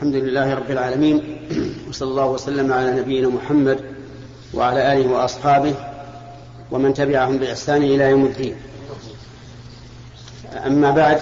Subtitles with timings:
[0.00, 1.22] الحمد لله رب العالمين
[1.88, 3.80] وصلى الله وسلم على نبينا محمد
[4.54, 5.74] وعلى آله وأصحابه
[6.70, 8.56] ومن تبعهم بإحسان إلى يوم الدين.
[10.66, 11.20] أما بعد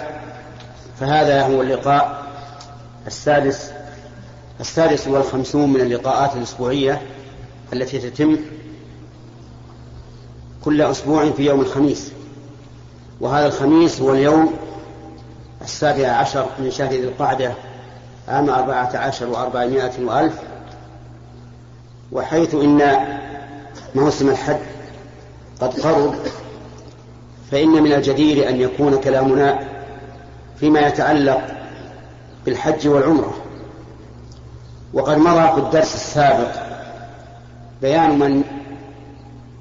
[1.00, 2.26] فهذا هو اللقاء
[3.06, 3.70] السادس
[4.60, 7.02] السادس والخمسون من اللقاءات الأسبوعية
[7.72, 8.36] التي تتم
[10.64, 12.12] كل أسبوع في يوم الخميس.
[13.20, 14.54] وهذا الخميس هو اليوم
[15.62, 17.54] السابع عشر من شهر ذي القعدة
[18.28, 20.34] عام أربعة عشر وأربعمائة وألف
[22.12, 23.08] وحيث إن
[23.94, 24.60] موسم الحج
[25.60, 26.14] قد قرب
[27.50, 29.58] فإن من الجدير أن يكون كلامنا
[30.60, 31.40] فيما يتعلق
[32.46, 33.34] بالحج والعمرة.
[34.92, 36.52] وقد مضى في الدرس السابق
[37.82, 38.44] بيان من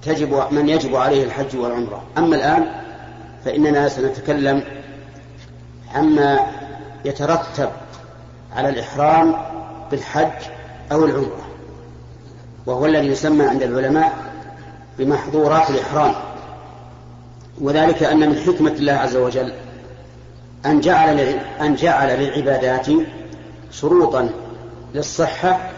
[0.01, 2.03] تجب من يجب عليه الحج والعمرة.
[2.17, 2.65] أما الآن
[3.45, 4.63] فإننا سنتكلم
[5.95, 6.39] عما
[7.05, 7.69] يترتب
[8.55, 9.35] على الإحرام
[9.91, 10.49] بالحج
[10.91, 11.47] أو العمرة
[12.65, 14.17] وهو الذي يسمى عند العلماء
[14.97, 16.15] بمحظورات الإحرام.
[17.61, 19.53] وذلك أن من حكمة الله عز وجل
[20.65, 21.19] أن جعل
[21.61, 22.87] أن جعل للعبادات
[23.71, 24.29] شروطا
[24.93, 25.71] للصحة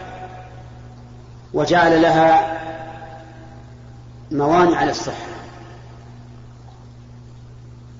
[1.54, 2.60] وجعل لها
[4.30, 5.26] موانع للصحة.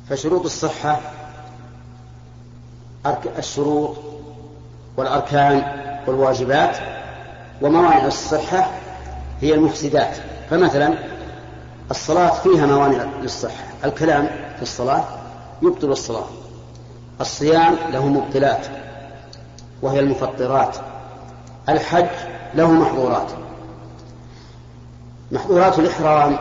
[0.09, 1.01] فشروط الصحة
[3.39, 3.97] الشروط
[5.01, 5.63] والأركان
[6.07, 6.77] والواجبات
[7.63, 8.71] وموانع الصحة
[9.41, 10.17] هي المفسدات.
[10.51, 10.95] فمثلا
[11.91, 13.65] الصلاة فيها موانع للصحة.
[13.85, 15.05] الكلام في الصلاة
[15.63, 16.27] يبطل الصلاة.
[17.21, 18.67] الصيام له مبطلات
[19.83, 20.77] وهي المفطرات.
[21.69, 22.07] الحج
[22.55, 23.31] له محظورات.
[25.33, 26.37] محظورات الإحرام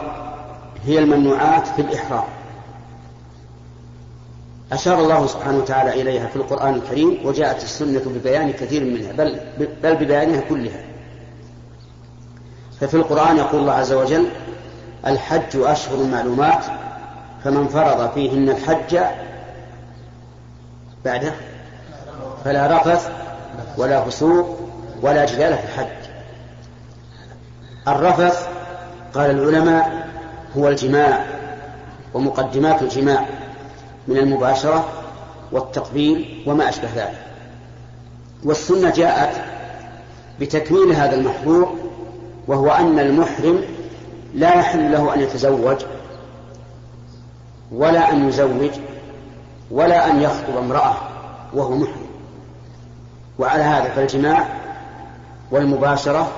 [0.86, 2.39] هي الممنوعات في الإحرام.
[4.72, 9.39] أشار الله سبحانه وتعالى إليها في القرآن الكريم وجاءت السنة ببيان كثير منها بل,
[9.84, 10.81] بل ببيانها كلها.
[12.81, 14.25] ففي القرآن يقول الله عز وجل
[15.07, 16.66] الحج أشهر معلومات
[17.44, 19.00] فمن فرض فيهن الحج
[21.06, 21.34] بعده
[22.46, 23.12] فلا رفث
[23.78, 24.59] ولا فسوق
[25.01, 26.09] ولا جدال في الحج.
[27.88, 28.47] الرفث
[29.13, 30.07] قال العلماء
[30.57, 31.25] هو الجماع
[32.13, 33.25] ومقدمات الجماع.
[34.09, 34.86] من المباشرة
[35.52, 37.25] والتقبيل وما أشبه ذلك.
[38.44, 39.42] والسنة جاءت
[40.40, 41.75] بتكميل هذا المحظور
[42.48, 43.62] وهو أن المحرم
[44.34, 45.78] لا يحل له أن يتزوج
[47.72, 48.72] ولا أن يزوج
[49.72, 50.96] ولا أن يخطب امرأة
[51.53, 52.09] وهو محرم.
[53.40, 54.48] وعلى هذا فالجماع
[55.52, 56.31] والمباشرة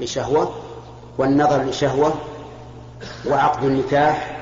[0.00, 0.50] لشهوة
[1.18, 2.14] والنظر لشهوة
[3.28, 4.36] وعقد النكاح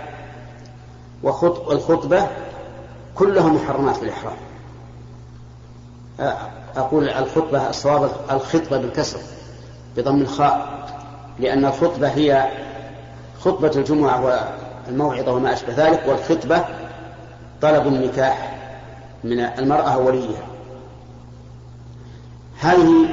[1.23, 2.27] والخطبة
[3.19, 4.37] كلها محرمات في الإحرام
[6.77, 9.19] أقول الخطبة الصواب الخطبة بالكسر
[9.97, 10.89] بضم الخاء
[11.39, 12.49] لأن الخطبة هي
[13.41, 14.45] خطبة الجمعة
[14.87, 16.65] والموعظة وما أشبه ذلك والخطبة
[17.62, 18.59] طلب النكاح
[19.25, 20.47] من المرأة وليها
[22.61, 23.09] هذه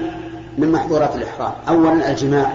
[0.57, 1.53] من محظورات الإحرام.
[1.67, 2.53] أولا الجماع.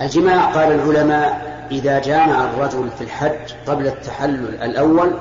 [0.00, 5.12] الجماع قال العلماء إذا جامع الرجل في الحج قبل التحلل الأول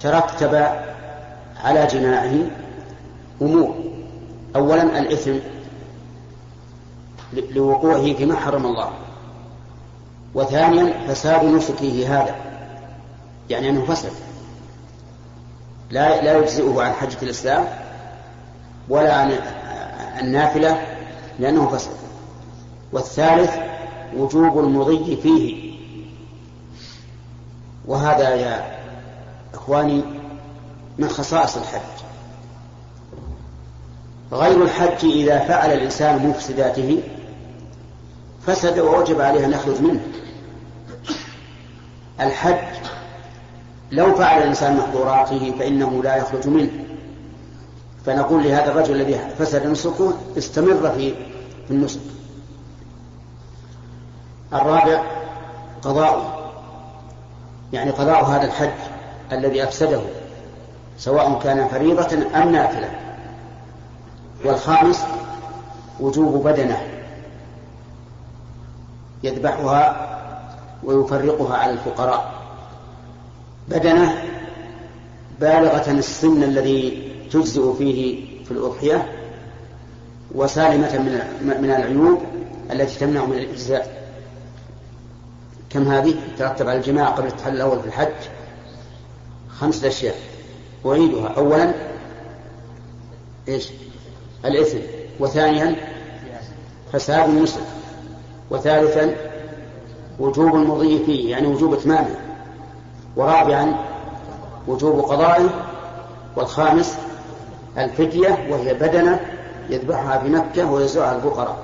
[0.00, 0.54] ترتب
[1.64, 2.32] على جماعة
[3.42, 3.74] أمور.
[4.56, 5.34] أولا الإثم
[7.32, 8.90] لوقوعه فيما حرم الله.
[10.34, 12.34] وثانيا فساد نسكه هذا
[13.50, 14.12] يعني أنه فسد.
[15.90, 17.64] لا لا يجزئه عن حجة الإسلام
[18.88, 19.32] ولا عن
[20.20, 20.86] النافلة
[21.38, 21.90] لأنه فسد.
[22.92, 23.56] والثالث
[24.16, 25.68] وجوب المضي فيه.
[27.86, 28.77] وهذا يا
[29.54, 30.02] إخواني
[30.98, 31.98] من خصائص الحج.
[34.32, 37.02] غير الحج إذا فعل الإنسان مفسداته
[38.46, 40.00] فسد ووجب عليه أن يخرج منه.
[42.20, 42.78] الحج
[43.90, 46.70] لو فعل الإنسان محظوراته فإنه لا يخرج منه.
[48.06, 51.14] فنقول لهذا الرجل الذي فسد نسكه استمر في
[51.70, 52.00] النسك.
[54.52, 55.02] الرابع
[55.82, 56.38] قضاء
[57.72, 58.97] يعني قضاء هذا الحج.
[59.32, 60.00] الذي أفسده
[60.98, 62.90] سواء كان فريضة أم نافلة.
[64.44, 65.04] والخامس
[66.00, 66.82] وجوب بدنه.
[69.22, 70.08] يذبحها
[70.84, 72.32] ويفرقها على الفقراء.
[73.68, 74.22] بدنه
[75.40, 79.12] بالغة السن الذي تجزئ فيه في الأضحية
[80.34, 80.98] وسالمة
[81.42, 82.22] من العيوب
[82.72, 83.98] التي تمنع من الإجزاء.
[85.70, 88.37] كم هذه؟ ترتب على الجماع قبل التحلل الأول في الحج.
[89.60, 90.16] خمسة أشياء.
[90.86, 91.28] أعيدها.
[91.28, 91.72] أولا
[93.48, 93.68] إيش؟
[94.44, 94.78] الإثم.
[95.20, 95.76] وثانيا
[96.92, 97.60] فساد النسك
[98.50, 99.14] وثالثا
[100.18, 102.14] وجوب المضي فيه يعني وجوب إتمامه.
[103.16, 103.74] ورابعا
[104.68, 105.68] وجوب قضائه.
[106.36, 106.98] والخامس
[107.78, 109.20] الفدية وهي بدنة
[109.70, 111.56] يذبحها في مكة ويزرعها الفقراء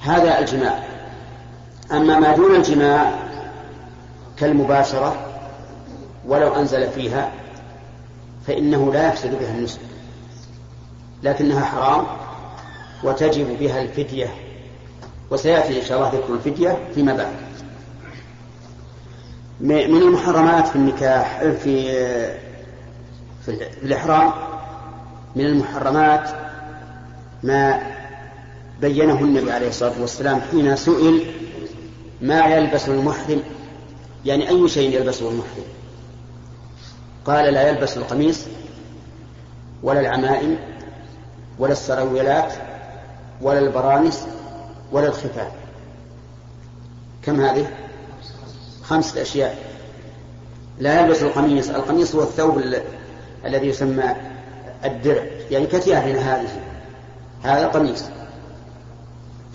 [0.00, 0.82] هذا الجماع.
[1.92, 3.12] أما ما دون الجماع
[4.36, 5.31] كالمباشرة
[6.26, 7.32] ولو أنزل فيها
[8.46, 9.80] فإنه لا يفسد بها النسك
[11.22, 12.06] لكنها حرام
[13.04, 14.34] وتجب بها الفدية
[15.30, 17.32] وسيأتي إن شاء الله ذكر الفدية فيما بعد.
[19.60, 21.92] من المحرمات في النكاح في
[23.46, 24.32] في الإحرام
[25.36, 26.30] من المحرمات
[27.42, 27.80] ما
[28.80, 31.26] بينه النبي عليه الصلاة والسلام حين سئل
[32.20, 33.42] ما يلبس المحرم؟
[34.24, 35.64] يعني أي شيء يلبسه المحرم؟
[37.26, 38.46] قال لا يلبس القميص
[39.82, 40.58] ولا العمائم
[41.58, 42.52] ولا السرويلات
[43.40, 44.26] ولا البرانس
[44.92, 45.52] ولا الخفاف
[47.22, 47.66] كم هذه؟
[48.82, 49.58] خمسة أشياء.
[50.78, 51.70] لا يلبس القميص.
[51.70, 52.62] القميص هو الثوب
[53.44, 54.04] الذي يسمى
[54.84, 55.22] الدرع.
[55.50, 56.48] يعني كثيرنا هذه.
[57.42, 58.04] هذا قميص.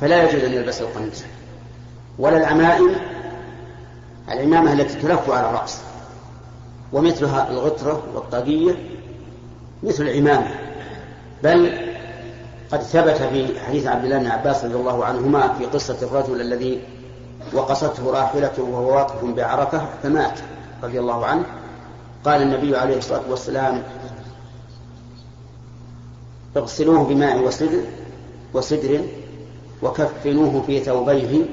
[0.01, 1.23] فلا يجوز أن يلبس القميص.
[2.19, 2.95] ولا العمائم.
[4.31, 5.81] العمامة التي تلف على الرأس.
[6.93, 8.75] ومثلها الغطرة والطاقية
[9.83, 10.47] مثل العمامة.
[11.43, 11.77] بل
[12.71, 16.81] قد ثبت في حديث عبد الله بن عباس رضي الله عنهما في قصة الرجل الذي
[17.53, 20.39] وقصته راحلته وهو واقف بعرفة فمات
[20.83, 21.43] رضي الله عنه.
[22.25, 23.83] قال النبي عليه الصلاة والسلام
[26.57, 27.81] اغسلوه بماء وسدر
[28.53, 29.01] وسدر
[29.83, 31.45] وكفنوه في ثوبيه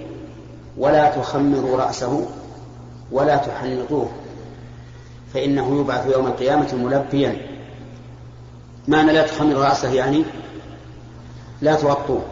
[0.78, 2.26] ولا تخمروا رأسه
[3.12, 4.08] ولا تحنطوه
[5.34, 7.36] فإنه يبعث يوم القيامة ملبيا.
[8.88, 10.24] معنى لا تخمر رأسه يعني؟
[11.62, 12.22] لا تغطوه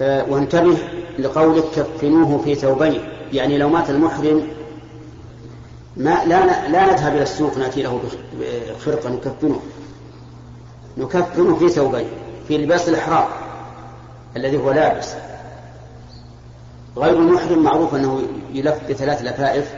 [0.00, 0.76] وانتبه
[1.18, 3.08] لقولك كفنوه في ثوبين.
[3.32, 4.48] يعني لو مات المحرم
[5.96, 8.00] ما لا لا نذهب إلى السوق نأتي له
[8.40, 9.60] بخرقة نكفنه.
[10.98, 12.06] نكفنه في ثوبين
[12.48, 13.28] في لباس الإحرام
[14.36, 15.14] الذي هو لابس.
[16.96, 19.74] غير المحرم معروف أنه يلف بثلاث لفائف.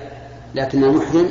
[0.54, 1.28] لكن المحرم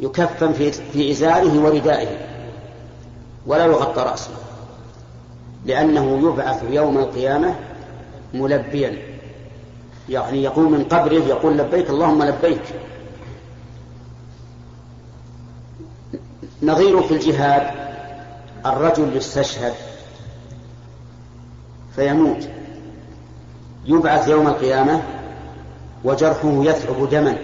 [0.00, 0.52] يكفن
[0.92, 2.18] في إزاره وردائه
[3.46, 4.30] ولا يغطى رأسه
[5.66, 7.54] لأنه يبعث يوم القيامة
[8.34, 8.98] ملبيا.
[10.08, 12.62] يعني يقوم من قبره يقول لبيك اللهم لبيك.
[16.62, 17.70] نظير في الجهاد
[18.66, 19.74] الرجل يستشهد
[21.96, 22.48] فيموت.
[23.86, 25.02] يبعث يوم القيامة
[26.04, 27.36] وجرحه يثعب دما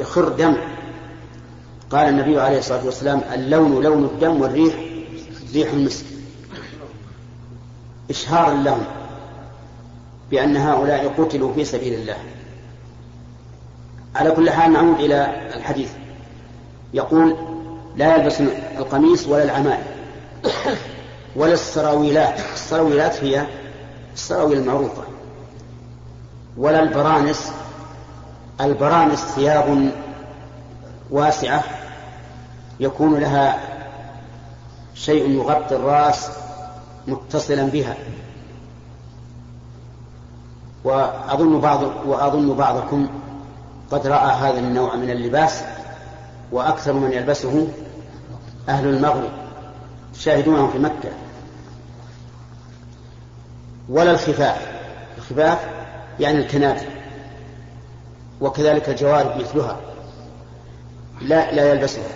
[0.00, 0.56] يخر دم.
[1.90, 4.74] قال النبي عليه الصلاة والسلام اللون لون الدم والريح
[5.54, 6.04] ريح المسك.
[8.10, 8.84] إشهار اللون
[10.30, 12.16] بأن هؤلاء قتلوا في سبيل الله.
[14.14, 15.90] على كل حال نعود إلى الحديث.
[16.94, 17.36] يقول
[17.96, 18.40] لا يلبس
[18.78, 19.84] القميص ولا العمائم
[21.36, 22.40] ولا السراويلات.
[22.54, 23.46] السراويلات هي
[24.14, 25.02] السراويل المعروفة.
[26.56, 27.52] ولا البرانس
[28.64, 29.90] البرانس ثياب
[31.10, 31.64] واسعة
[32.80, 33.58] يكون لها
[34.94, 36.30] شيء يغطي الرأس
[37.06, 37.94] متصلا بها.
[40.84, 43.08] وأظن بعض وأظن بعضكم
[43.90, 45.62] قد رأى هذا النوع من اللباس
[46.52, 47.68] وأكثر من يلبسه
[48.68, 49.30] أهل المغرب
[50.18, 51.10] شاهدونه في مكة.
[53.88, 54.70] ولا الخفاف.
[55.18, 55.58] الخفاف
[56.20, 56.99] يعني الكنادر
[58.40, 59.80] وكذلك الجوارب مثلها.
[61.20, 62.08] لا لا يلبسها.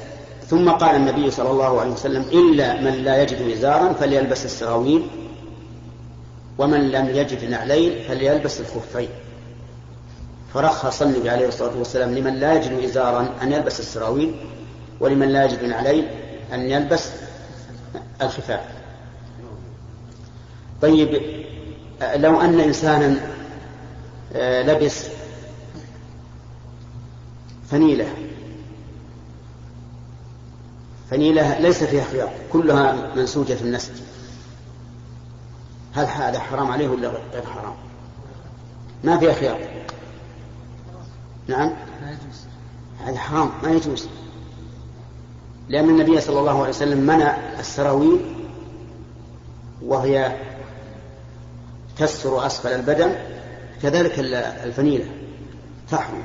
[0.47, 5.07] ثم قال النبي صلى الله عليه وسلم إلا من لا يجد إزارا فليلبس السراويل
[6.59, 9.09] ومن لم يجد نعلين فليلبس الخفين.
[10.55, 14.35] فرخص النبي عليه الصلاة والسلام لمن لا يجد إزارا أن يلبس السراويل
[15.01, 16.07] ولمن لا يجد نعلين
[16.53, 17.11] أن يلبس
[18.23, 18.61] الخفاف.
[20.83, 21.23] طيب
[22.15, 23.17] لو أن إنسانا
[24.37, 25.07] آه، لبس
[27.71, 28.15] فنيلة
[31.11, 33.95] فنيلة ليس فيها خياط كلها منسوجة في النسج.
[35.95, 37.75] هل هذا حرام عليه ولا غير حرام؟
[39.05, 39.59] ما فيها خيار.
[41.47, 41.73] نعم؟
[43.05, 44.09] هذا حرام ما يجوز.
[45.69, 48.21] لأن النبي صلى الله عليه وسلم منع السراويل
[49.83, 50.37] وهي
[51.99, 53.15] تستر أسفل البدن
[53.83, 54.19] كذلك
[54.65, 55.07] الفنيلة
[55.91, 56.25] تحرم.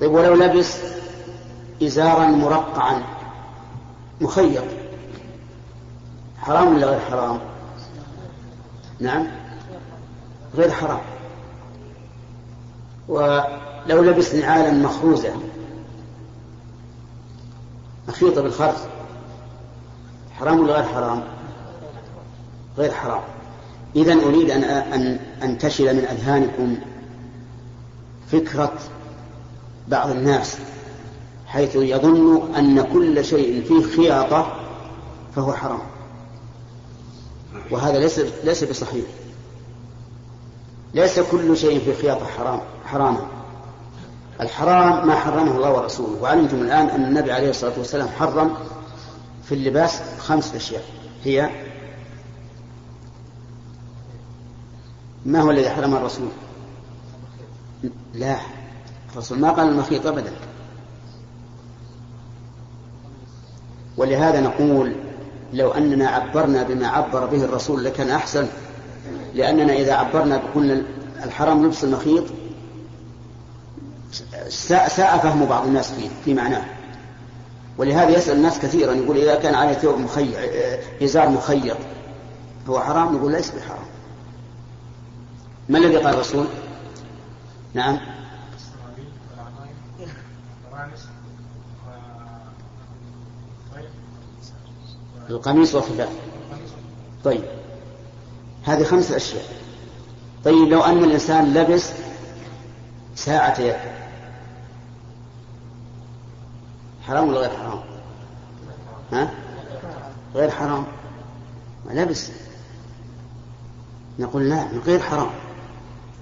[0.00, 0.76] طيب ولو لبس
[1.82, 3.02] إزارا مرقعا
[4.20, 4.64] مخيط
[6.38, 7.38] حرام ولا غير حرام؟
[9.00, 9.26] نعم
[10.54, 11.00] غير حرام.
[13.08, 15.32] ولو لبس نعالا مخروزة
[18.08, 18.78] مخيطة بالخرز
[20.38, 21.22] حرام ولا غير حرام؟
[22.78, 23.22] غير حرام.
[23.96, 26.76] إذا أريد أن أن أنتشل من أذهانكم
[28.32, 28.72] فكرة
[29.88, 30.56] بعض الناس
[31.46, 34.56] حيث يظن أن كل شيء فيه خياطة
[35.36, 35.80] فهو حرام.
[37.70, 39.04] وهذا ليس ليس بصحيح.
[40.94, 43.26] ليس كل شيء في خياطة حرام حراما.
[44.40, 46.22] الحرام ما حرمه الله ورسوله.
[46.22, 48.54] وعلمتم الآن أن النبي عليه الصلاة والسلام حرم
[49.44, 50.84] في اللباس خمس أشياء.
[51.24, 51.50] هي
[55.26, 56.28] ما هو الذي حرم الرسول؟
[58.14, 58.36] لا.
[59.12, 60.32] الرسول ما قال المخيط أبدا.
[63.96, 64.94] ولهذا نقول
[65.52, 68.46] لو أننا عبرنا بما عبر به الرسول لكان أحسن
[69.34, 70.84] لأننا إذا عبرنا بقول
[71.24, 72.24] الحرام لبس المخيط
[74.48, 76.64] ساء فهم بعض الناس فيه في معناه.
[77.78, 80.36] ولهذا يسأل الناس كثيرا يقول إذا كان عليه ثوب مخيط
[81.02, 81.76] إزار مخيط
[82.68, 83.84] هو حرام؟ نقول ليس بحرام.
[85.68, 86.46] ما الذي قال الرسول؟
[87.74, 87.98] نعم.
[95.30, 96.08] القميص والخفاف
[97.24, 97.42] طيب.
[98.64, 99.44] هذه خمس أشياء.
[100.44, 101.90] طيب لو أن الإنسان لبس
[103.14, 103.76] ساعة يد.
[107.02, 107.80] حرام ولا غير حرام؟
[109.12, 109.30] ها؟
[110.34, 110.84] غير حرام.
[111.86, 112.30] ما لبس.
[114.18, 115.30] نقول لا غير حرام.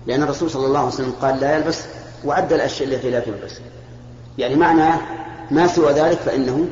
[0.07, 1.85] لأن الرسول صلى الله عليه وسلم قال لا يلبس
[2.25, 3.61] وعد الأشياء التي لا تلبس.
[4.39, 5.01] يعني معناه
[5.51, 6.69] ما سوى ذلك فإنه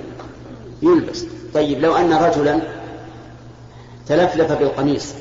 [0.83, 1.25] يلبس.
[1.55, 2.61] طيب لو أن رجلا
[4.07, 5.15] تلفلف بالقميص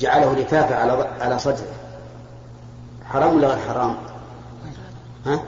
[0.00, 1.74] جعله لفافة على على صدره
[3.04, 3.96] حرام ولا غير حرام؟
[5.26, 5.42] ها؟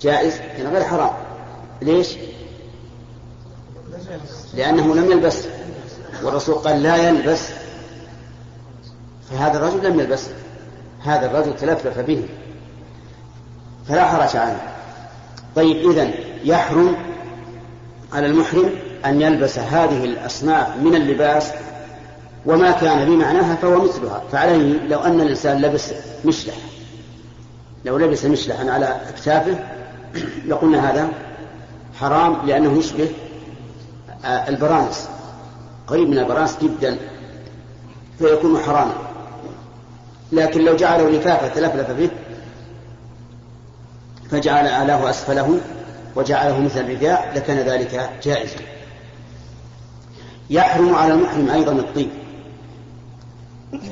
[0.00, 1.10] جائز؟ يعني غير حرام.
[1.82, 2.16] ليش؟
[4.54, 5.46] لأنه لم يلبس.
[6.22, 7.48] والرسول قال لا يلبس.
[9.30, 10.28] فهذا الرجل لم يلبس.
[11.04, 12.28] هذا الرجل تلفلف به.
[13.88, 14.60] فلا حرج عنه.
[15.56, 16.96] طيب إذن يحرم
[18.12, 18.70] على المحرم
[19.04, 21.52] أن يلبس هذه الأصناف من اللباس
[22.46, 24.22] وما كان بمعناها فهو مثلها.
[24.32, 25.92] فعليه لو أن الإنسان لبس
[26.24, 26.54] مشلح
[27.84, 29.58] لو لبس مشلحا على أكتافه
[30.46, 31.08] لقلنا هذا
[32.00, 33.08] حرام لأنه يشبه
[34.24, 35.08] البرانس.
[35.86, 36.98] قريب من البرانس جدا
[38.18, 38.94] فيكون حراما.
[40.32, 42.10] لكن لو جعله لفافة تلفلف به
[44.30, 45.60] فجعل أعلاه أسفله
[46.16, 48.56] وجعله مثل الرداء لكان ذلك جائزا.
[50.50, 52.10] يحرم على المحرم أيضا الطيب.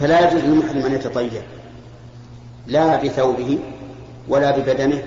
[0.01, 1.43] فلا يجوز للمحرم أن يتطيب.
[2.67, 3.59] لا بثوبه
[4.29, 5.03] ولا ببدنه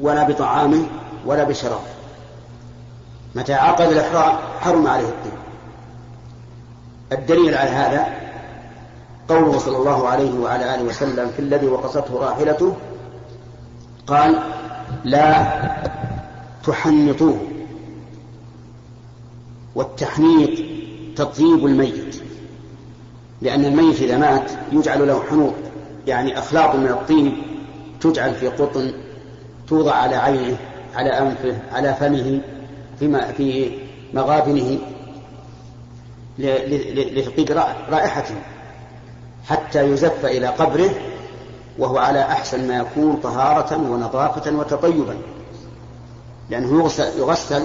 [0.00, 0.86] ولا بطعامه
[1.26, 1.94] ولا بشرابه.
[3.34, 5.32] متى عقد الإحرام حرم عليه الطيب.
[7.12, 8.06] الدليل على هذا
[9.28, 12.76] قوله صلى الله عليه وعلى آله وسلم في الذي وقصته راحلته
[14.06, 14.38] قال
[15.04, 15.46] لا
[16.66, 17.54] تحنطوه.
[19.74, 20.50] والتحنيط
[21.16, 22.22] تطيب الميت
[23.42, 25.54] لأن الميت إذا مات يجعل له حنوط
[26.06, 27.32] يعني أخلاط من الطيب
[28.00, 28.92] تجعل في قطن
[29.68, 30.56] توضع على عينه
[30.94, 32.40] على أنفه على فمه
[32.98, 33.70] في في
[34.14, 34.78] مغابنه
[36.38, 37.50] لتطيب
[37.90, 38.34] رائحته
[39.46, 40.90] حتى يزف إلى قبره
[41.78, 45.16] وهو على أحسن ما يكون طهارة ونظافة وتطيبا.
[46.50, 47.64] لأنه يغسل, يغسل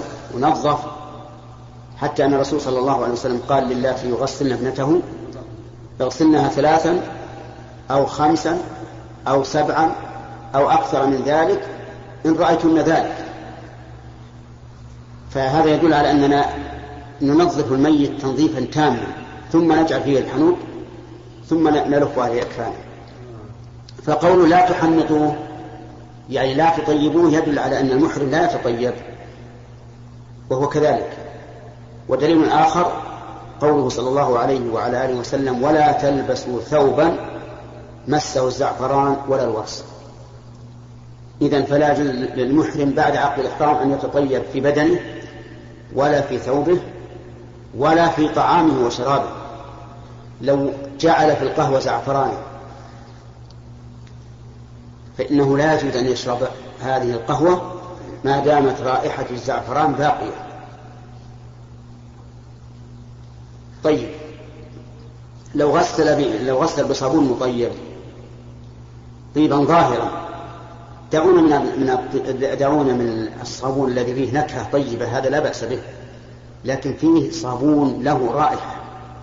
[1.98, 5.00] حتى أن الرسول صلى الله عليه وسلم قال لله يغسلن ابنته
[6.00, 7.00] اغسلنها ثلاثا
[7.90, 8.58] أو خمسا
[9.28, 9.92] أو سبعا
[10.54, 11.68] أو أكثر من ذلك
[12.26, 13.24] إن رأيتن ذلك.
[15.30, 16.44] فهذا يدل على أننا
[17.22, 19.06] ننظف الميت تنظيفا تاما
[19.52, 20.56] ثم نجعل فيه الحنوط
[21.48, 22.89] ثم نلف عليه أكفانه.
[24.02, 25.36] فقول لا تحنطوه
[26.30, 28.92] يعني لا تطيبوه يدل على أن المحرم لا يتطيب
[30.50, 31.10] وهو كذلك.
[32.08, 32.92] ودليل آخر
[33.60, 37.16] قوله صلى الله عليه وعلى آله وسلم ولا تلبسوا ثوبا
[38.08, 39.84] مسه الزعفران ولا الورس.
[41.42, 45.00] إذا فلا يجوز للمحرم بعد عقد الإحرام أن يتطيب في بدنه
[45.94, 46.78] ولا في ثوبه
[47.78, 49.28] ولا في طعامه وشرابه.
[50.40, 52.32] لو جعل في القهوة زعفران
[55.18, 56.38] فإنه لا يجوز أن يشرب
[56.80, 57.80] هذه القهوة
[58.24, 60.46] ما دامت رائحة الزعفران باقية.
[63.84, 64.08] طيب.
[65.54, 67.70] لو غسل لو غسل بصابون مطيب
[69.34, 70.10] طيبا ظاهرا
[71.12, 75.80] دعونا من من دعونا من الصابون الذي فيه نكهة طيبة هذا لا بأس به
[76.64, 78.76] لكن فيه صابون له رائحة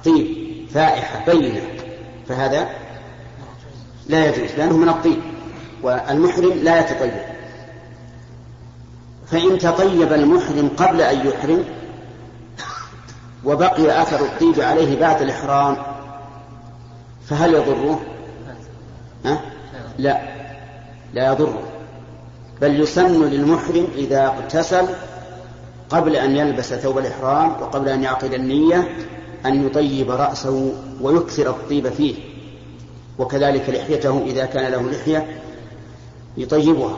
[0.06, 0.27] طيب
[0.74, 1.62] فائحة بينة
[2.27, 2.70] فهذا
[4.10, 5.20] لا يجوز لأنه من الطيب.
[5.84, 7.12] والمحرم لا يتطيب
[9.27, 11.63] فإن تطيب المحرم قبل أن يحرم
[13.46, 15.77] وبقي أثر الطيب عليه بعد الإحرام
[17.25, 18.00] فهل يضره؟
[19.25, 19.41] ها؟
[19.98, 20.22] لا
[21.13, 21.60] لا يضره
[22.62, 24.86] بل يسن للمحرم إذا اغتسل
[25.89, 28.98] قبل أن يلبس ثوب الإحرام وقبل أن يعقد النية
[29.46, 32.15] أن يطيب رأسه ويكثر الطيب فيه
[33.19, 35.27] وكذلك لحيته إذا كان له لحية
[36.38, 36.98] يطيبها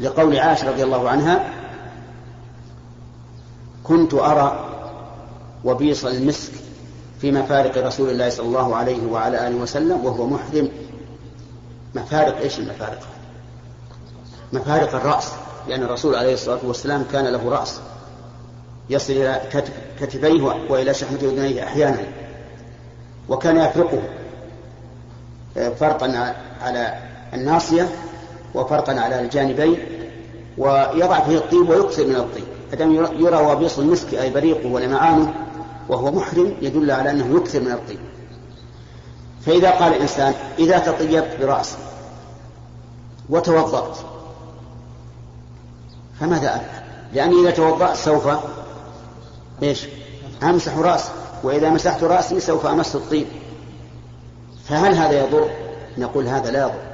[0.00, 1.50] لقول عائشة رضي الله عنها
[3.84, 4.70] كنت أرى
[5.64, 6.52] وبيص المسك
[7.20, 10.68] في مفارق رسول الله صلى الله عليه وعلى آله وسلم وهو محرم
[11.94, 13.00] مفارق إيش المفارق؟
[14.52, 15.32] مفارق الرأس
[15.68, 17.80] لأن الرسول عليه الصلاة والسلام كان له رأس
[18.90, 19.42] يصل إلى
[20.00, 22.04] كتفيه وإلى شحمة أذنيه أحيانا
[23.28, 24.02] وكان يفرقه
[25.56, 26.98] آه، فرقا على
[27.34, 27.88] الناصية
[28.54, 29.78] وفرقا على الجانبين
[30.58, 35.34] ويضع فيه الطيب ويكثر من الطيب أدام يرى وبيص المسك أي بريقه ولمعانه
[35.88, 37.98] وهو محرم يدل على أنه يكثر من الطيب
[39.46, 41.76] فإذا قال الإنسان إذا تطيبت برأسي
[43.28, 43.96] وتوضأت
[46.20, 48.28] فماذا أفعل؟ لأني إذا توضأت سوف
[49.62, 49.86] إيش؟
[50.42, 51.10] أمسح رأسي
[51.42, 53.26] وإذا مسحت رأسي سوف أمس الطيب
[54.68, 55.50] فهل هذا يضر؟
[55.98, 56.93] نقول هذا لا يضر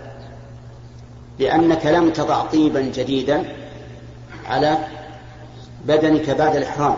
[1.41, 3.45] لأنك لم تضع طيبا جديدا
[4.47, 4.79] على
[5.85, 6.97] بدنك بعد الإحرام.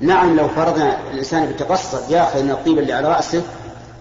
[0.00, 3.42] نعم لو فرضنا الإنسان بتقصد يأخذ من الطيب اللي على رأسه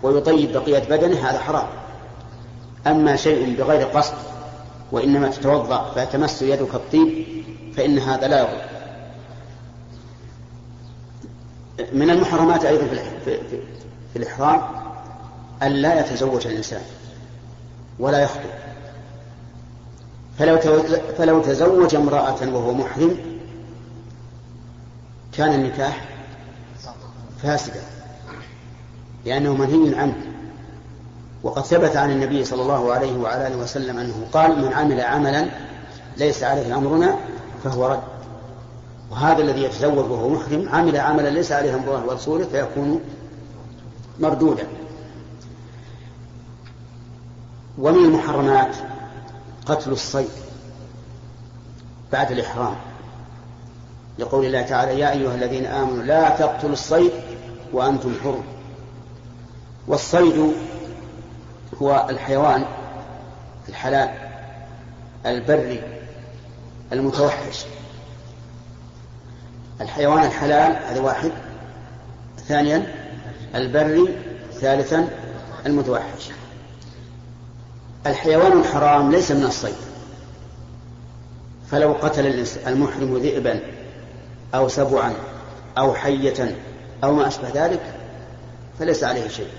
[0.04, 1.68] ويطيب بقية بدنه هذا حرام.
[2.88, 4.14] أما شيء بغير قصد
[4.92, 7.26] وإنما تتوضأ فتمس يدك الطيب
[7.78, 8.66] فإن هذا لا يضر.
[11.94, 13.60] من المحرمات أيضا في, في, في,
[14.14, 14.62] في الإحرام
[15.64, 16.82] أن لا يتزوج الإنسان
[18.00, 18.50] ولا يخطب.
[20.40, 20.58] فلو
[21.18, 23.18] فلو تزوج امرأة وهو محرم
[25.34, 26.08] كان النكاح
[27.44, 27.82] فاسدا
[29.26, 30.16] لأنه منهي عنه.
[31.44, 35.46] وقد ثبت عن النبي صلى الله عليه وعلى آله وسلم أنه قال من عمل عملا
[36.18, 37.16] ليس عليه أمرنا
[37.64, 38.04] فهو رد.
[39.12, 43.02] وهذا الذي يتزوج وهو محرم عمل عملا ليس عليه أمر الله ورسوله فيكون
[44.20, 44.68] مردودا.
[47.78, 48.76] ومن المحرمات
[49.66, 50.30] قتل الصيد
[52.12, 52.76] بعد الإحرام.
[54.20, 57.12] لقول الله تعالى يا أيها الذين آمنوا لا تقتلوا الصيد
[57.74, 58.44] وأنتم حرم
[59.88, 60.54] والصيد
[61.82, 62.66] هو الحيوان
[63.70, 64.10] الحلال
[65.26, 65.84] البري
[66.94, 67.66] المتوحش.
[69.82, 71.32] الحيوان الحلال هذا واحد.
[72.48, 72.96] ثانيا
[73.56, 74.16] البري.
[74.54, 75.08] ثالثا
[75.66, 76.30] المتوحش.
[78.06, 79.76] الحيوان الحرام ليس من الصيد.
[81.72, 83.60] فلو قتل المحرم ذئبا
[84.56, 85.14] أو سبعا
[85.78, 86.56] أو حية
[87.04, 87.94] أو ما أشبه ذلك
[88.80, 89.50] فليس عليه شيء.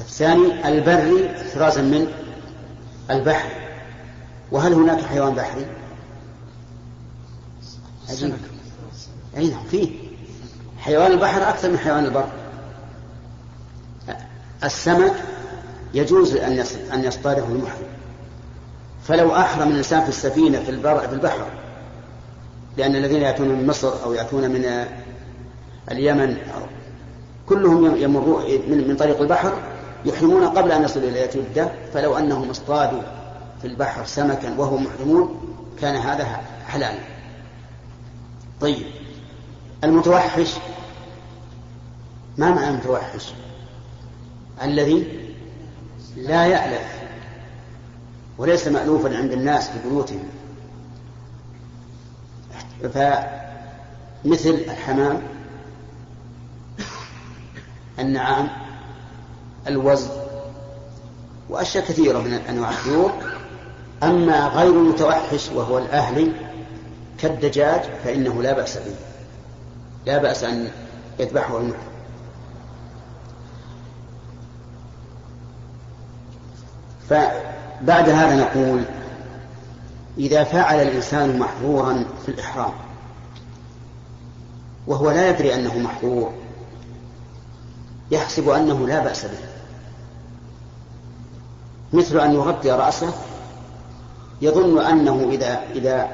[0.00, 2.06] الثاني البري احترازا من
[3.10, 3.50] البحر.
[4.52, 5.66] وهل هناك حيوان بحري؟
[8.08, 8.34] عجيب
[9.36, 9.90] أي نعم فيه.
[10.78, 12.28] حيوان البحر أكثر من حيوان البر.
[14.64, 15.12] السمك
[15.94, 17.90] يجوز أن أن يصطاده المحرم.
[19.04, 21.46] فلو أحرم الإنسان في السفينة في البر في البحر
[22.76, 24.86] لأن الذين يأتون من مصر أو يأتون من
[25.90, 26.62] اليمن أو
[27.48, 29.52] كلهم يمرون من طريق البحر
[30.04, 33.02] يحرمون قبل أن يصلوا إلى جدة فلو أنهم اصطادوا
[33.60, 35.40] في البحر سمكا وهم محرمون
[35.80, 36.24] كان هذا
[36.68, 36.98] حلالا
[38.60, 38.86] طيب.
[39.84, 40.54] المتوحش.
[42.38, 43.32] ما معنى المتوحش؟
[44.62, 45.19] الذي
[46.16, 47.00] لا يألف
[48.38, 50.28] وليس مألوفا عند الناس في بيوتهم.
[52.82, 55.22] فمثل الحمام
[57.98, 58.48] النعام
[59.66, 60.10] الوزن
[61.48, 63.12] وأشياء كثيرة من أنواع الطيور
[64.02, 66.32] أما غير المتوحش وهو الأهلي
[67.18, 68.94] كالدجاج فإنه لا بأس به.
[70.06, 70.70] لا بأس أن
[71.18, 71.89] يذبحه المحرم.
[77.10, 78.84] فبعد هذا نقول
[80.18, 82.72] إذا فعل الإنسان محظورا في الإحرام
[84.86, 86.32] وهو لا يدري أنه محظور
[88.10, 89.38] يحسب أنه لا بأس به.
[91.92, 93.12] مثل أن يغطي رأسه
[94.42, 96.08] يظن أنه إذا إذا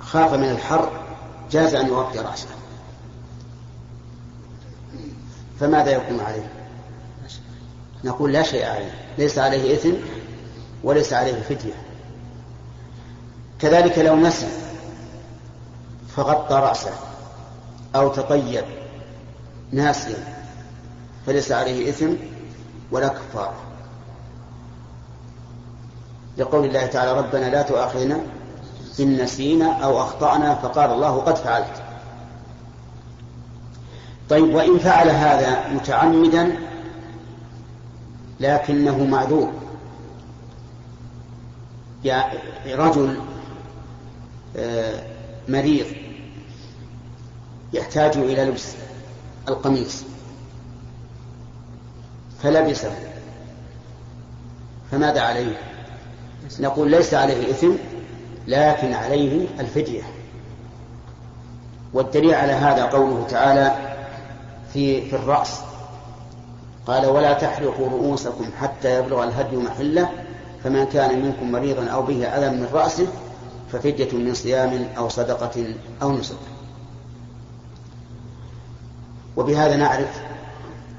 [0.00, 0.90] خاف من الحر
[1.50, 2.48] جاز أن يغطي رأسه.
[5.60, 6.57] فماذا يكون عليه؟
[8.04, 8.94] نقول لا شيء عليه.
[9.18, 9.92] ليس عليه إثم
[10.84, 11.74] وليس عليه فدية.
[13.60, 14.48] كذلك لو نسي
[16.16, 16.90] فغطى رأسه
[17.96, 18.64] أو تطيب
[19.72, 20.38] ناسيا
[21.26, 22.12] فليس عليه إثم
[22.90, 23.54] ولا كفارة
[26.38, 28.20] لقول الله تعالى ربنا لا تؤاخذنا
[29.00, 31.82] إن نسينا أو أخطأنا فقال الله قد فعلت
[34.30, 36.67] طيب وإن فعل هذا متعمدا
[38.40, 39.52] لكنه معذور.
[42.04, 42.38] يعني
[42.74, 43.20] رجل
[44.56, 45.02] آه،
[45.48, 45.86] مريض
[47.72, 48.74] يحتاج إلى لبس
[49.48, 50.04] القميص.
[52.42, 52.92] فلبسه
[54.90, 55.56] فماذا عليه؟
[56.60, 57.72] نقول ليس عليه إثم
[58.46, 60.02] لكن عليه الفدية.
[61.92, 63.96] والدليل على هذا قوله تعالى
[64.72, 65.67] في في الرأس.
[66.88, 70.08] قال ولا تحلقوا رؤوسكم حتى يبلغ الهدي محله
[70.64, 73.06] فمن كان منكم مريضا أو به أذى من رأسه
[73.72, 76.36] ففدية من صيام أو صدقة أو نسك.
[79.36, 80.20] وبهذا نعرف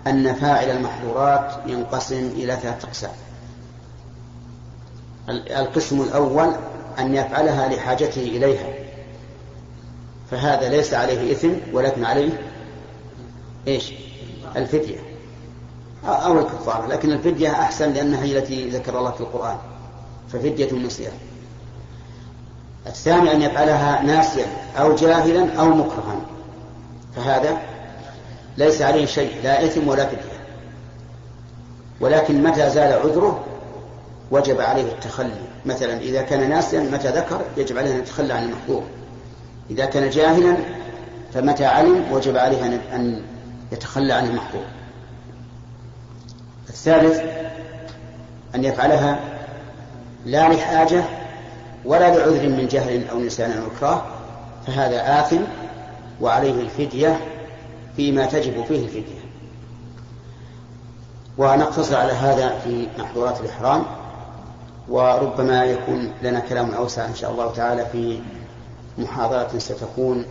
[0.08, 3.12] أن فاعل المحظورات ينقسم إلى ثلاثة أقسام.
[5.30, 6.52] القسم الأول
[6.99, 8.73] أن يفعلها لحاجته إليها
[10.32, 12.41] فهذا ليس عليه إثم ولكن عليه
[13.67, 13.93] إيش؟
[14.56, 15.08] الفدية.
[16.05, 19.57] أو الكفارة لكن الفدية أحسن لأنها هي التي ذكر الله في القرآن
[20.33, 20.89] ففدية من
[22.88, 24.45] الثاني أن يفعلها ناسيا
[24.79, 26.21] أو جاهلا أو مكرها
[27.15, 27.57] فهذا
[28.57, 30.39] ليس عليه شيء لا إثم ولا فدية.
[31.99, 33.43] ولكن متى زال عذره؟
[34.31, 35.41] وجب عليه التخلي.
[35.65, 38.83] مثلا إذا كان ناسيا متى ذكر؟ يجب عليه أن يتخلى عن المحظور.
[39.69, 40.57] إذا كان جاهلا
[41.33, 43.21] فمتى علم؟ وجب عليه أن
[43.71, 44.65] يتخلى عن المحظور.
[46.69, 47.21] الثالث
[48.55, 49.19] أن يفعلها
[50.25, 51.03] لا لحاجة
[51.86, 54.01] ولا لعذر من جهل أو نسيان أو إكراه
[54.67, 55.41] فهذا آثم
[56.21, 57.19] وعليه الفدية
[57.95, 59.19] فيما تجب فيه الفدية.
[61.38, 63.84] ونقتصر على هذا في محظورات الإحرام
[64.89, 68.19] وربما يكون لنا كلام أوسع إن شاء الله تعالى في
[68.97, 70.25] محاضرة ستكون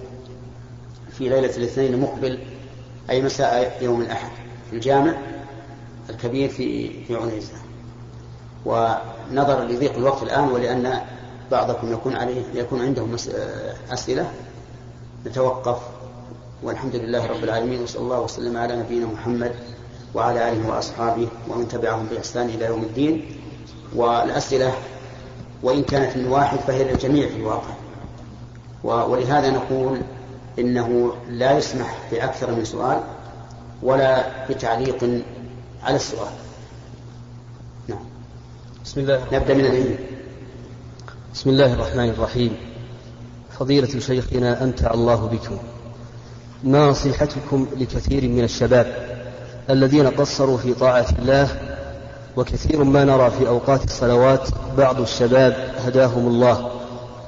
[1.12, 2.38] في ليلة الاثنين المقبل
[3.10, 4.30] أي مساء يوم الأحد
[4.70, 5.14] في الجامع.
[6.10, 7.52] الكبير في في عنيزة
[8.66, 11.00] ونظرا لضيق الوقت الآن ولأن
[11.50, 13.06] بعضكم يكون عليه يكون عنده
[13.92, 14.30] أسئلة
[15.26, 15.78] نتوقف.
[16.62, 19.54] والحمد لله رب العالمين وصلى الله وسلم على نبينا محمد
[20.14, 23.40] وعلى آله وأصحابه ومن تبعهم بإحسان إلى يوم الدين.
[23.96, 24.72] والأسئلة
[25.62, 27.74] وإن كانت من واحد فهي للجميع في الواقع.
[28.84, 30.00] ولهذا نقول
[30.58, 33.00] إنه لا يسمح بأكثر من سؤال
[33.82, 35.22] ولا بتعليق
[35.88, 36.32] على السؤال.
[37.88, 37.98] نعم.
[38.84, 39.98] بسم الله نبدأ من اليمين
[41.34, 42.56] بسم الله الرحمن الرحيم.
[43.58, 45.58] فضيلة شيخنا أمتع الله بكم.
[46.64, 48.86] ما نصيحتكم لكثير من الشباب
[49.70, 51.48] الذين قصروا في طاعة الله
[52.36, 54.48] وكثير ما نرى في أوقات الصلوات
[54.78, 56.70] بعض الشباب هداهم الله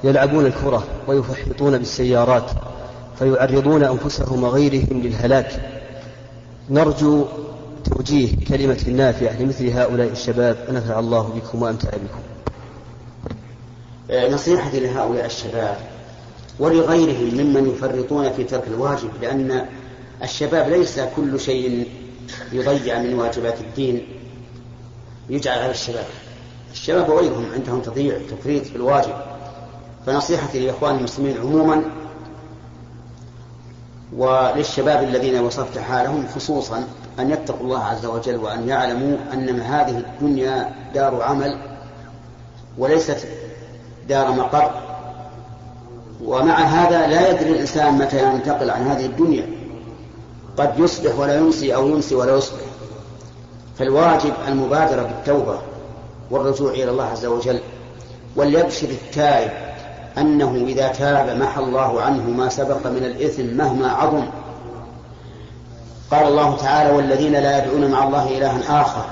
[0.03, 2.51] يلعبون الكرة ويفحطون بالسيارات
[3.19, 5.69] فيعرضون أنفسهم وغيرهم للهلاك.
[6.69, 7.25] نرجو
[7.83, 12.21] توجيه كلمة نافعة لمثل هؤلاء الشباب نفع الله بكم وأمتع بكم.
[14.11, 15.77] آه، نصيحتي لهؤلاء الشباب
[16.59, 19.65] ولغيرهم ممن يفرطون في ترك الواجب لأن
[20.23, 21.87] الشباب ليس كل شيء
[22.53, 24.07] يضيع من واجبات الدين.
[25.29, 26.05] يجعل على الشباب.
[26.73, 29.13] الشباب وغيرهم عندهم تضييع تفريط في الواجب.
[30.05, 32.00] فنصيحتي لإخوان المسلمين عموما
[34.17, 36.87] وللشباب الذين وصفت حالهم خصوصا
[37.19, 41.57] أن يتقوا الله عز وجل وأن يعلموا أن هذه الدنيا دار عمل
[42.77, 43.27] وليست
[44.09, 44.71] دار مقر.
[46.23, 49.47] ومع هذا لا يدري الإنسان متى ينتقل عن هذه الدنيا.
[50.57, 52.59] قد يصبح ولا يمسي أو يمسي ولا يصبح
[53.77, 55.59] فالواجب المبادرة بالتوبة
[56.31, 57.59] والرجوع إلى الله عز وجل.
[58.35, 59.70] وليبشر التائب.
[60.17, 64.25] أنه إذا تاب محى الله عنه ما سبق من الإثم مهما عظم.
[66.11, 69.05] قال الله تعالى والذين لا يدعون مع الله إلها آخر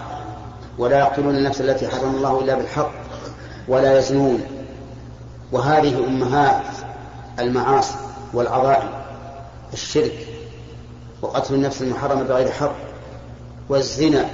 [0.77, 2.91] ولا يقتلون النفس التي حرم الله إلا بالحق
[3.67, 4.41] ولا يزنون.
[5.51, 6.61] وهذه أمهات
[7.39, 7.95] المعاصي
[8.33, 8.89] والعظائم
[9.73, 10.27] الشرك
[11.21, 12.75] وقتل النفس المحرمة بغير حق
[13.69, 14.25] والزنا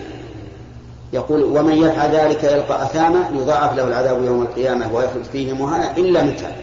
[1.16, 6.24] يقول ومن يفعل ذلك يلقى أثاما يضاعف له العذاب يوم القيامة ويخلد فيه مهانا إلا
[6.24, 6.56] من تاب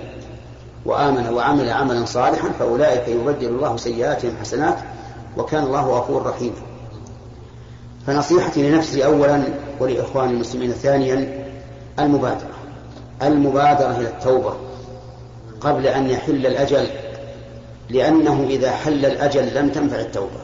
[0.87, 4.79] وآمن وعمل عملا صالحا فأولئك يبدل الله سيئاتهم حسنات
[5.37, 6.57] وكان الله غفورا رحيما
[8.07, 9.43] فنصيحتي لنفسي أولا
[9.81, 11.47] ولإخواني المسلمين ثانيا
[11.99, 12.55] المبادرة.
[13.23, 14.55] المبادرة إلى التوبة
[15.61, 16.87] قبل أن يحل الأجل
[17.91, 20.41] لأنه إذا حل الأجل لم تنفع التوبة.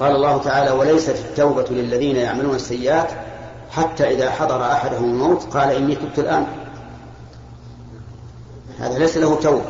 [0.00, 3.10] قال الله تعالى وليست التوبة للذين يعملون السيئات
[3.70, 5.44] حتى إذا حضر أحدهم الموت.
[5.44, 6.46] قال إني تبت الآن.
[8.78, 9.64] هذا ليس له توبة.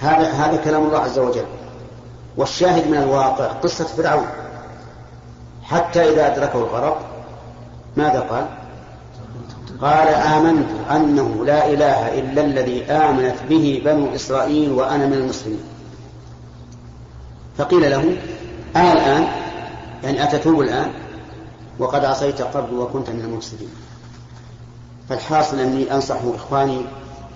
[0.00, 1.46] هذا هذا كلام الله عز وجل.
[2.36, 4.26] والشاهد من الواقع قصة فرعون.
[5.62, 7.00] حتى إذا أدركه الغرق
[7.96, 8.46] ماذا قال؟
[9.80, 15.69] قال آمنت أنه لا إله إلا الذي آمنت به بنو إسرائيل وأنا من المسلمين.
[17.60, 18.16] فقيل له
[18.76, 19.26] آه الآن
[20.04, 20.90] يعني أتتوب الآن؟
[21.78, 23.68] وقد عصيت قبل وكنت من المفسدين.
[25.08, 26.82] فالحاصل أني أنصح إخواني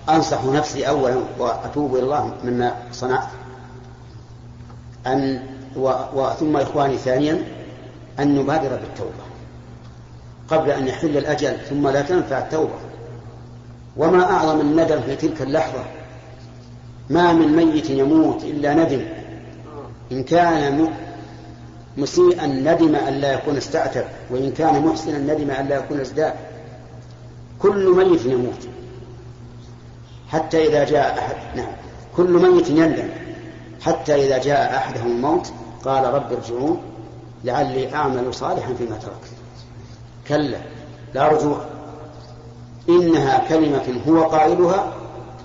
[0.09, 3.27] أنصح نفسي أولا وأتوب إلى الله مما صنعت.
[5.07, 5.43] أن
[5.75, 5.91] و...
[6.13, 7.43] وثم إخواني ثانيا
[8.19, 9.25] أن نبادر بالتوبة.
[10.49, 12.79] قبل أن يحل الأجل ثم لا تنفع التوبة.
[13.97, 15.83] وما أعظم الندم في تلك اللحظة
[17.09, 19.14] ما من ميت يموت إلا ندم.
[20.11, 20.89] إن كان
[21.97, 26.33] مسيئا ندم أن لا يكون استعتب وإن كان محسنا ندم أن لا يكون ازداد.
[27.59, 28.67] كل ميت يموت.
[30.29, 31.71] حتى إذا جاء أحد نعم.
[32.17, 33.09] كل ميت يندم.
[33.81, 35.51] حتى إذا جاء أحدهم الموت
[35.85, 36.81] قال رب ارجعون
[37.43, 39.31] لعلي أعمل صالحا فيما تركت
[40.27, 40.57] كلا
[41.13, 41.65] لا رجوع.
[42.89, 44.93] إنها كلمة هو قائلها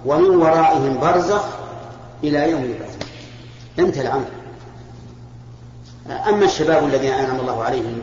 [0.07, 1.45] ومن ورائهم برزخ
[2.25, 3.09] إلى يوم يبعثون
[3.79, 4.40] انتهى العمل.
[6.11, 8.03] أما الشباب الذين أنعم الله عليهم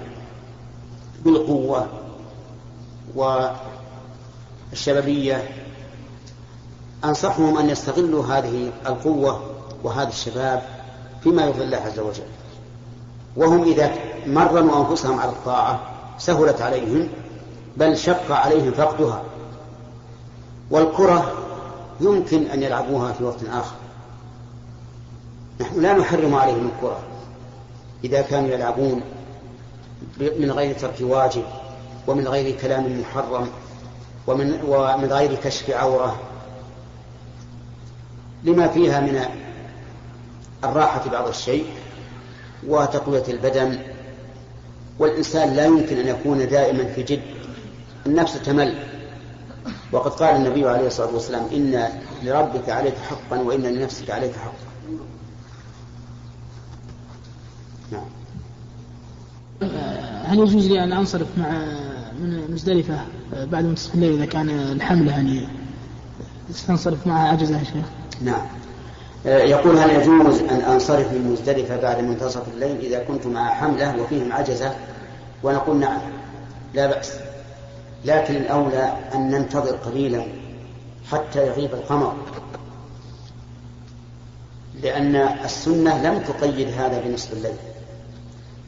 [1.25, 1.87] بالقوة
[4.71, 5.49] والشبابية
[7.05, 9.41] أنصحهم أن يستغلوا هذه القوة
[9.83, 10.63] وهذا الشباب
[11.23, 12.23] فيما يرضي الله عز وجل.
[13.35, 13.91] وهم إذا
[14.27, 15.79] مرنوا أنفسهم على الطاعة
[16.17, 17.07] سهلت عليهم
[17.77, 19.23] بل شق عليهم فقدها.
[20.71, 21.33] والكرة
[22.01, 23.75] يمكن أن يلعبوها في وقت آخر.
[25.61, 26.99] نحن لا نحرم عليهم الكرة.
[28.03, 29.01] إذا كانوا يلعبون
[30.19, 31.43] من غير ترك واجب
[32.07, 33.47] ومن غير كلام محرم
[34.27, 36.19] ومن ومن غير كشف عورة.
[38.43, 39.25] لما فيها من
[40.63, 41.65] الراحة بعض الشيء
[42.67, 43.79] وتقوية البدن
[44.99, 47.21] والإنسان لا يمكن أن يكون دائما في جد
[48.05, 48.83] النفس تمل.
[49.91, 51.89] وقد قال النبي عليه الصلاة والسلام إن
[52.23, 54.67] لربك عليك حقا وإن لنفسك عليك حقا.
[57.91, 58.05] نعم.
[60.25, 61.49] هل يجوز لي أن أنصرف مع
[62.19, 62.99] من مزدلفة
[63.33, 65.47] بعد منتصف الليل إذا كان الحملة يعني
[66.67, 67.85] تنصرف معها عجزة يا شيخ؟
[68.21, 68.45] نعم
[69.25, 74.31] يقول هل يجوز أن أنصرف من مزدلفة بعد منتصف الليل إذا كنت مع حملة وفيهم
[74.33, 74.75] عجزة؟
[75.43, 75.99] ونقول نعم.
[76.73, 77.13] لا بأس.
[78.05, 80.23] لكن الأولى أن ننتظر قليلا
[81.11, 82.15] حتى يغيب القمر.
[84.83, 87.55] لأن السنة لم تقيد هذا بنصف الليل.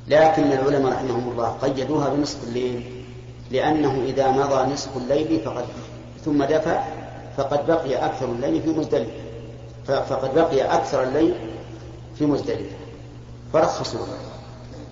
[0.10, 3.06] لكن العلماء رحمهم الله قيدوها بنصف الليل
[3.52, 5.66] لأنه إذا مضى نصف الليل فقد
[6.26, 6.84] ثم دفع
[7.38, 9.12] فقد بقي أكثر الليل في مزدلفة.
[9.86, 11.34] فقد بقي أكثر الليل
[12.18, 12.76] في مزدلفة.
[13.54, 14.06] فرخصوا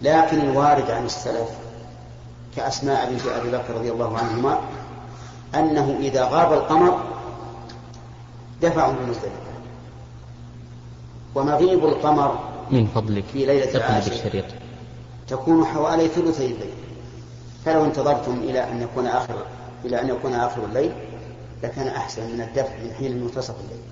[0.02, 1.50] لكن الوارد عن السلف
[2.56, 4.60] كأسماء بنت أبي بكر رضي الله عنهما
[5.56, 7.00] أنه إذا غاب القمر
[8.62, 9.48] دفعوا من مزدلفة.
[11.36, 12.40] ومغيب القمر
[12.72, 13.24] من فضلك.
[13.34, 14.44] في ليلة العاشر.
[15.28, 16.74] تكون حوالي ثلثي الليل
[17.66, 19.46] فلو انتظرتم إلى أن يكون آخر
[19.86, 20.92] إلى أن يكون آخر الليل
[21.64, 23.84] لكان أحسن من الدفع من حين منتصف الليل.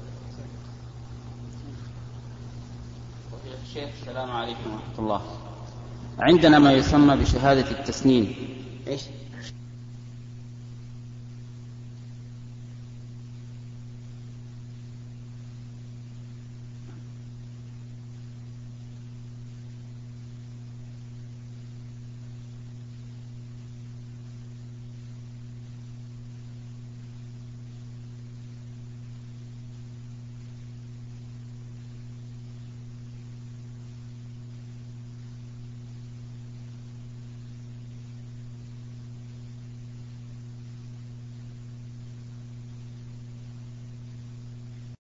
[3.63, 5.21] الشيخ السلام عليكم ورحمة الله.
[6.19, 8.35] عندنا ما يسمى بشهادة التسنين.
[8.87, 9.01] إيش؟